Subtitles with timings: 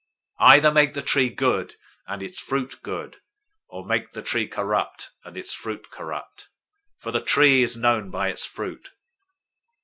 [0.41, 1.75] 012:033 "Either make the tree good,
[2.07, 3.17] and its fruit good,
[3.69, 6.47] or make the tree corrupt, and its fruit corrupt;
[6.97, 8.89] for the tree is known by its fruit.